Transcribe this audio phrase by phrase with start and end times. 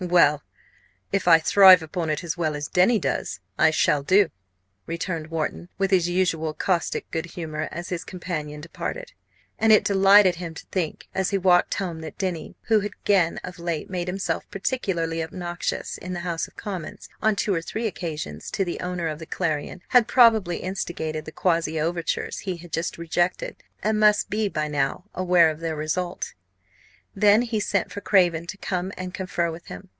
[0.09, 0.41] "Well,
[1.11, 4.31] if I thrive upon it as well as Denny does, I shall do!"
[4.87, 9.11] returned Wharton, with his usual caustic good humour, as his companion departed.
[9.59, 13.39] And it delighted him to think as he walked home that Denny, who had again
[13.43, 17.85] of late made himself particularly obnoxious in the House of Commons, on two or three
[17.85, 22.71] occasions, to the owner of the Clarion, had probably instigated the quasi overtures he had
[22.73, 26.33] just rejected, and must be by now aware of their result.
[27.13, 29.89] Then he sent for Craven to come and confer with him.